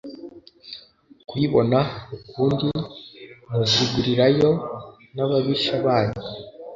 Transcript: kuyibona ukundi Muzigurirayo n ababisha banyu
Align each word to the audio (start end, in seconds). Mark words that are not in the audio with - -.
kuyibona 1.27 1.79
ukundi 2.15 2.67
Muzigurirayo 3.49 4.49
n 5.13 5.17
ababisha 5.23 5.73
banyu 5.85 6.19